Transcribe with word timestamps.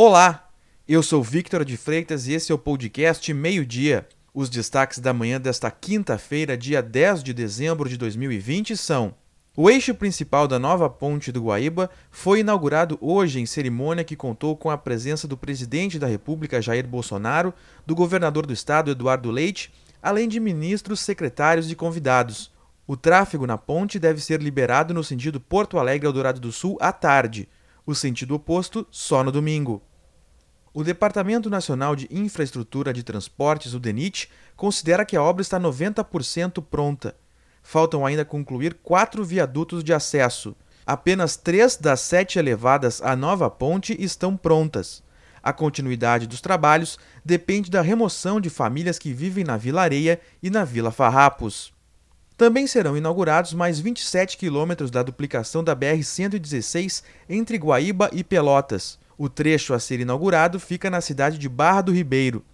Olá, 0.00 0.48
eu 0.86 1.02
sou 1.02 1.24
Victor 1.24 1.64
de 1.64 1.76
Freitas 1.76 2.28
e 2.28 2.32
esse 2.32 2.52
é 2.52 2.54
o 2.54 2.58
podcast 2.58 3.34
Meio 3.34 3.66
Dia. 3.66 4.06
Os 4.32 4.48
destaques 4.48 5.00
da 5.00 5.12
manhã 5.12 5.40
desta 5.40 5.72
quinta-feira, 5.72 6.56
dia 6.56 6.80
10 6.80 7.20
de 7.20 7.34
dezembro 7.34 7.88
de 7.88 7.96
2020 7.96 8.76
são: 8.76 9.12
o 9.56 9.68
eixo 9.68 9.92
principal 9.96 10.46
da 10.46 10.56
nova 10.56 10.88
ponte 10.88 11.32
do 11.32 11.42
Guaíba 11.42 11.90
foi 12.12 12.38
inaugurado 12.38 12.96
hoje 13.00 13.40
em 13.40 13.44
cerimônia 13.44 14.04
que 14.04 14.14
contou 14.14 14.56
com 14.56 14.70
a 14.70 14.78
presença 14.78 15.26
do 15.26 15.36
presidente 15.36 15.98
da 15.98 16.06
República 16.06 16.62
Jair 16.62 16.86
Bolsonaro, 16.86 17.52
do 17.84 17.96
governador 17.96 18.46
do 18.46 18.52
estado 18.52 18.92
Eduardo 18.92 19.32
Leite, 19.32 19.74
além 20.00 20.28
de 20.28 20.38
ministros, 20.38 21.00
secretários 21.00 21.72
e 21.72 21.74
convidados. 21.74 22.52
O 22.86 22.96
tráfego 22.96 23.48
na 23.48 23.58
ponte 23.58 23.98
deve 23.98 24.20
ser 24.20 24.40
liberado 24.40 24.94
no 24.94 25.02
sentido 25.02 25.40
Porto 25.40 25.76
Alegre-Eldorado 25.76 26.38
do 26.38 26.52
Sul 26.52 26.78
à 26.80 26.92
tarde, 26.92 27.48
o 27.84 27.96
sentido 27.96 28.36
oposto 28.36 28.86
só 28.92 29.24
no 29.24 29.32
domingo. 29.32 29.82
O 30.78 30.84
Departamento 30.84 31.50
Nacional 31.50 31.96
de 31.96 32.06
Infraestrutura 32.08 32.92
de 32.92 33.02
Transportes, 33.02 33.74
o 33.74 33.80
DENIT, 33.80 34.30
considera 34.54 35.04
que 35.04 35.16
a 35.16 35.22
obra 35.24 35.42
está 35.42 35.58
90% 35.58 36.62
pronta. 36.62 37.16
Faltam 37.64 38.06
ainda 38.06 38.24
concluir 38.24 38.74
quatro 38.74 39.24
viadutos 39.24 39.82
de 39.82 39.92
acesso. 39.92 40.54
Apenas 40.86 41.36
três 41.36 41.76
das 41.76 41.98
sete 42.02 42.38
elevadas 42.38 43.02
à 43.02 43.16
nova 43.16 43.50
ponte 43.50 43.96
estão 44.00 44.36
prontas. 44.36 45.02
A 45.42 45.52
continuidade 45.52 46.28
dos 46.28 46.40
trabalhos 46.40 46.96
depende 47.24 47.72
da 47.72 47.82
remoção 47.82 48.40
de 48.40 48.48
famílias 48.48 49.00
que 49.00 49.12
vivem 49.12 49.42
na 49.42 49.56
Vila 49.56 49.82
Areia 49.82 50.20
e 50.40 50.48
na 50.48 50.64
Vila 50.64 50.92
Farrapos. 50.92 51.72
Também 52.36 52.68
serão 52.68 52.96
inaugurados 52.96 53.52
mais 53.52 53.80
27 53.80 54.36
quilômetros 54.36 54.92
da 54.92 55.02
duplicação 55.02 55.64
da 55.64 55.74
BR-116 55.74 57.02
entre 57.28 57.56
Guaíba 57.56 58.08
e 58.12 58.22
Pelotas. 58.22 58.96
O 59.18 59.28
trecho 59.28 59.74
a 59.74 59.80
ser 59.80 59.98
inaugurado 59.98 60.60
fica 60.60 60.88
na 60.88 61.00
cidade 61.00 61.38
de 61.38 61.48
Barra 61.48 61.80
do 61.82 61.92
Ribeiro. 61.92 62.44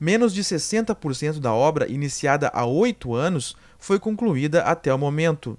Menos 0.00 0.32
de 0.32 0.42
60% 0.42 1.38
da 1.38 1.52
obra, 1.52 1.86
iniciada 1.86 2.50
há 2.54 2.64
oito 2.64 3.14
anos, 3.14 3.54
foi 3.78 3.98
concluída 3.98 4.62
até 4.62 4.92
o 4.92 4.98
momento. 4.98 5.58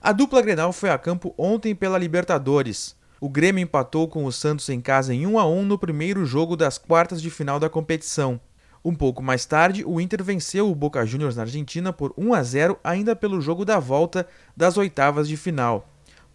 A 0.00 0.10
dupla 0.10 0.40
Grenal 0.40 0.72
foi 0.72 0.88
a 0.88 0.96
campo 0.96 1.34
ontem 1.36 1.74
pela 1.74 1.98
Libertadores. 1.98 2.96
O 3.20 3.28
Grêmio 3.28 3.62
empatou 3.62 4.08
com 4.08 4.24
o 4.24 4.32
Santos 4.32 4.68
em 4.70 4.80
casa 4.80 5.12
em 5.12 5.26
1 5.26 5.38
a 5.38 5.46
1 5.46 5.64
no 5.64 5.76
primeiro 5.76 6.24
jogo 6.24 6.56
das 6.56 6.78
quartas 6.78 7.20
de 7.20 7.28
final 7.28 7.60
da 7.60 7.68
competição. 7.68 8.40
Um 8.82 8.94
pouco 8.94 9.22
mais 9.22 9.44
tarde, 9.44 9.84
o 9.84 10.00
Inter 10.00 10.24
venceu 10.24 10.70
o 10.70 10.74
Boca 10.74 11.04
Juniors 11.04 11.36
na 11.36 11.42
Argentina 11.42 11.92
por 11.92 12.14
1 12.16 12.32
a 12.32 12.42
0 12.42 12.78
ainda 12.82 13.14
pelo 13.14 13.40
jogo 13.40 13.64
da 13.64 13.78
volta 13.78 14.26
das 14.56 14.78
oitavas 14.78 15.28
de 15.28 15.36
final. 15.36 15.86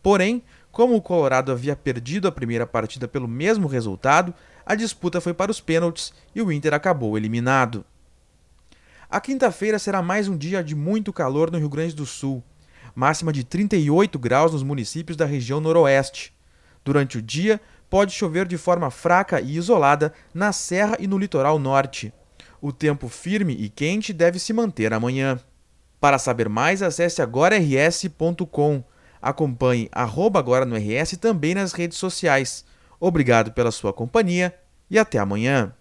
Porém, 0.04 0.44
como 0.74 0.96
o 0.96 1.02
Colorado 1.02 1.52
havia 1.52 1.76
perdido 1.76 2.28
a 2.28 2.32
primeira 2.32 2.66
partida 2.66 3.08
pelo 3.08 3.28
mesmo 3.28 3.68
resultado, 3.68 4.34
a 4.66 4.74
disputa 4.74 5.22
foi 5.22 5.32
para 5.32 5.52
os 5.52 5.62
pênaltis 5.62 6.12
e 6.34 6.42
o 6.42 6.52
Inter 6.52 6.74
acabou 6.74 7.16
eliminado. 7.16 7.86
A 9.08 9.22
quinta-feira 9.22 9.78
será 9.78 10.02
mais 10.02 10.28
um 10.28 10.36
dia 10.36 10.64
de 10.64 10.74
muito 10.74 11.14
calor 11.14 11.52
no 11.52 11.60
Rio 11.60 11.70
Grande 11.70 11.94
do 11.94 12.08
Sul, 12.08 12.44
máxima 12.96 13.32
de 13.32 13.44
38 13.44 14.18
graus 14.18 14.52
nos 14.52 14.64
municípios 14.64 15.16
da 15.16 15.26
região 15.26 15.62
noroeste. 15.62 16.34
Durante 16.84 17.20
o 17.20 17.22
dia, 17.22 17.62
pode 17.88 18.12
chover 18.12 18.48
de 18.48 18.58
forma 18.58 18.90
fraca 18.90 19.40
e 19.40 19.56
isolada 19.56 20.12
na 20.34 20.52
serra 20.52 20.98
e 21.00 21.06
no 21.06 21.20
litoral 21.20 21.60
norte. 21.60 22.12
O 22.60 22.74
tempo 22.74 23.08
firme 23.08 23.54
e 23.54 23.70
quente 23.70 24.12
deve 24.12 24.40
se 24.40 24.52
manter 24.52 24.92
amanhã. 24.92 25.40
Para 26.02 26.18
saber 26.18 26.50
mais, 26.50 26.82
acesse 26.82 27.22
agora.rs.com 27.22 28.84
Acompanhe 29.24 29.88
arroba 29.94 30.38
agora 30.38 30.66
no 30.66 30.76
RS 30.76 31.16
também 31.16 31.56
nas 31.56 31.72
redes 31.72 31.98
sociais. 31.98 32.66
Obrigado 33.00 33.54
pela 33.54 33.72
sua 33.72 33.94
companhia 33.94 34.54
e 34.92 35.00
até 35.00 35.18
amanhã. 35.18 35.74